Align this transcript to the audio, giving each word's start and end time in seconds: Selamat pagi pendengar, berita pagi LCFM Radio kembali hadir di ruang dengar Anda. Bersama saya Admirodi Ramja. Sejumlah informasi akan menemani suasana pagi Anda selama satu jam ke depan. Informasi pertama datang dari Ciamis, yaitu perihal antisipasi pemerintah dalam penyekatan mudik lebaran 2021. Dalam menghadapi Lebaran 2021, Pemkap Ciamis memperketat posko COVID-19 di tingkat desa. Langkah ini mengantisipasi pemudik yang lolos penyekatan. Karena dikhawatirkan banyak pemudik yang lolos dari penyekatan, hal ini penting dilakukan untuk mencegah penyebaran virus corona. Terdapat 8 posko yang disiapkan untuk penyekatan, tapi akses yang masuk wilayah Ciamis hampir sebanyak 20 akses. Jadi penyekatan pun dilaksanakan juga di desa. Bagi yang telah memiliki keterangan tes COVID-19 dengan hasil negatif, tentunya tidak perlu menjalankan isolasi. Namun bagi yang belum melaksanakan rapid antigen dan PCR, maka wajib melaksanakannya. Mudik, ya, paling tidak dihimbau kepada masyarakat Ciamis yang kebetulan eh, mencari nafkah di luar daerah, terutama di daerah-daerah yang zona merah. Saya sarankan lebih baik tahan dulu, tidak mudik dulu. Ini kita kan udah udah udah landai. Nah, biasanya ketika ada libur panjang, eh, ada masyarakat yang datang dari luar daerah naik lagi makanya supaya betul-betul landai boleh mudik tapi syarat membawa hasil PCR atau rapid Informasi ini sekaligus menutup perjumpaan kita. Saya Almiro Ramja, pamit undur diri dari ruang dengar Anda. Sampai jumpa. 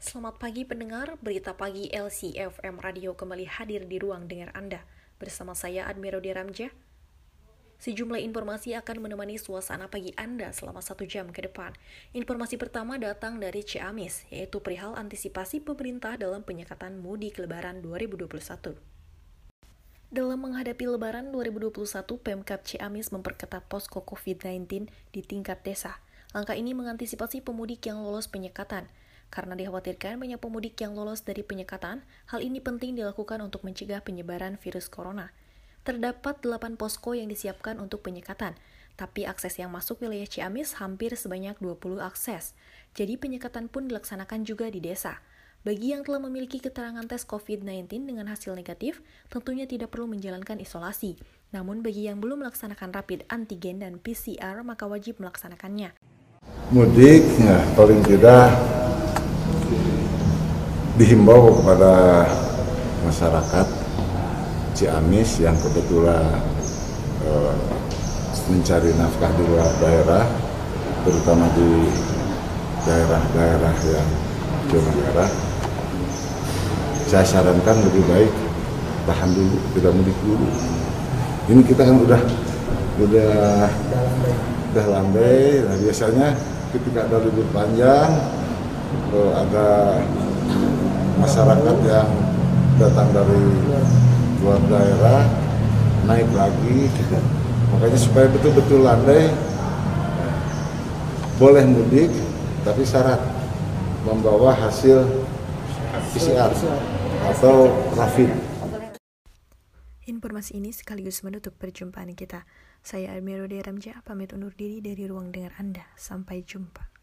Selamat 0.00 0.40
pagi 0.40 0.64
pendengar, 0.64 1.20
berita 1.20 1.52
pagi 1.52 1.92
LCFM 1.92 2.80
Radio 2.80 3.12
kembali 3.20 3.44
hadir 3.44 3.84
di 3.84 4.00
ruang 4.00 4.24
dengar 4.32 4.48
Anda. 4.56 4.80
Bersama 5.20 5.52
saya 5.52 5.84
Admirodi 5.92 6.32
Ramja. 6.32 6.72
Sejumlah 7.76 8.16
informasi 8.24 8.72
akan 8.80 8.96
menemani 8.96 9.36
suasana 9.36 9.92
pagi 9.92 10.16
Anda 10.16 10.56
selama 10.56 10.80
satu 10.80 11.04
jam 11.04 11.28
ke 11.28 11.44
depan. 11.44 11.76
Informasi 12.16 12.56
pertama 12.56 12.96
datang 12.96 13.44
dari 13.44 13.60
Ciamis, 13.60 14.24
yaitu 14.32 14.64
perihal 14.64 14.96
antisipasi 14.96 15.60
pemerintah 15.60 16.16
dalam 16.16 16.48
penyekatan 16.48 16.96
mudik 16.96 17.36
lebaran 17.36 17.84
2021. 17.84 18.80
Dalam 20.08 20.38
menghadapi 20.40 20.96
Lebaran 20.96 21.28
2021, 21.28 21.76
Pemkap 22.24 22.64
Ciamis 22.64 23.12
memperketat 23.12 23.68
posko 23.68 24.00
COVID-19 24.00 24.88
di 25.12 25.20
tingkat 25.20 25.60
desa. 25.60 26.00
Langkah 26.32 26.56
ini 26.56 26.72
mengantisipasi 26.72 27.44
pemudik 27.44 27.84
yang 27.84 28.00
lolos 28.00 28.32
penyekatan. 28.32 28.88
Karena 29.30 29.54
dikhawatirkan 29.54 30.18
banyak 30.18 30.42
pemudik 30.42 30.74
yang 30.82 30.98
lolos 30.98 31.22
dari 31.22 31.46
penyekatan, 31.46 32.02
hal 32.34 32.40
ini 32.42 32.58
penting 32.58 32.98
dilakukan 32.98 33.38
untuk 33.38 33.62
mencegah 33.62 34.02
penyebaran 34.02 34.58
virus 34.58 34.90
corona. 34.90 35.30
Terdapat 35.86 36.42
8 36.42 36.74
posko 36.74 37.14
yang 37.14 37.30
disiapkan 37.30 37.78
untuk 37.78 38.02
penyekatan, 38.02 38.58
tapi 38.98 39.24
akses 39.24 39.56
yang 39.56 39.70
masuk 39.70 40.02
wilayah 40.02 40.26
Ciamis 40.26 40.76
hampir 40.82 41.14
sebanyak 41.14 41.56
20 41.62 42.02
akses. 42.02 42.58
Jadi 42.92 43.16
penyekatan 43.16 43.70
pun 43.70 43.86
dilaksanakan 43.86 44.42
juga 44.42 44.68
di 44.68 44.82
desa. 44.82 45.22
Bagi 45.60 45.92
yang 45.92 46.02
telah 46.02 46.20
memiliki 46.24 46.58
keterangan 46.58 47.04
tes 47.04 47.22
COVID-19 47.22 47.86
dengan 48.08 48.26
hasil 48.32 48.56
negatif, 48.56 49.04
tentunya 49.30 49.68
tidak 49.68 49.92
perlu 49.92 50.08
menjalankan 50.08 50.58
isolasi. 50.58 51.20
Namun 51.54 51.84
bagi 51.84 52.08
yang 52.08 52.18
belum 52.18 52.42
melaksanakan 52.44 52.90
rapid 52.96 53.28
antigen 53.28 53.78
dan 53.78 54.00
PCR, 54.00 54.60
maka 54.66 54.88
wajib 54.88 55.20
melaksanakannya. 55.20 55.94
Mudik, 56.72 57.22
ya, 57.44 57.60
paling 57.76 58.00
tidak 58.08 58.79
dihimbau 61.00 61.64
kepada 61.64 62.28
masyarakat 63.08 63.66
Ciamis 64.76 65.40
yang 65.40 65.56
kebetulan 65.56 66.28
eh, 67.24 67.56
mencari 68.52 68.92
nafkah 69.00 69.32
di 69.32 69.42
luar 69.48 69.72
daerah, 69.80 70.24
terutama 71.08 71.48
di 71.56 71.88
daerah-daerah 72.84 73.74
yang 73.88 74.08
zona 74.68 74.92
merah. 74.92 75.30
Saya 77.08 77.24
sarankan 77.24 77.80
lebih 77.80 78.04
baik 78.04 78.32
tahan 79.08 79.30
dulu, 79.32 79.56
tidak 79.72 79.92
mudik 79.96 80.18
dulu. 80.20 80.48
Ini 81.48 81.62
kita 81.64 81.82
kan 81.88 81.96
udah 81.96 82.22
udah 83.00 83.34
udah 84.70 84.86
landai. 84.86 85.64
Nah, 85.64 85.76
biasanya 85.80 86.36
ketika 86.76 87.08
ada 87.08 87.24
libur 87.24 87.48
panjang, 87.56 88.10
eh, 89.16 89.32
ada 89.32 89.68
masyarakat 91.18 91.76
yang 91.88 92.10
datang 92.78 93.08
dari 93.10 93.42
luar 94.40 94.60
daerah 94.70 95.20
naik 96.06 96.28
lagi 96.32 96.88
makanya 97.74 97.98
supaya 98.00 98.26
betul-betul 98.30 98.82
landai 98.82 99.30
boleh 101.40 101.64
mudik 101.64 102.12
tapi 102.62 102.84
syarat 102.84 103.20
membawa 104.04 104.52
hasil 104.52 105.04
PCR 106.12 106.52
atau 107.30 107.68
rapid 107.96 108.50
Informasi 110.10 110.58
ini 110.58 110.74
sekaligus 110.74 111.22
menutup 111.22 111.54
perjumpaan 111.54 112.10
kita. 112.18 112.42
Saya 112.82 113.14
Almiro 113.14 113.46
Ramja, 113.46 114.02
pamit 114.02 114.34
undur 114.34 114.50
diri 114.50 114.82
dari 114.82 115.06
ruang 115.06 115.30
dengar 115.30 115.54
Anda. 115.54 115.86
Sampai 115.94 116.42
jumpa. 116.42 116.99